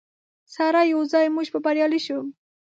سره 0.55 0.79
یوځای 0.93 1.27
موږ 1.35 1.47
به 1.53 1.59
بریالي 1.65 1.99
شو. 2.05 2.19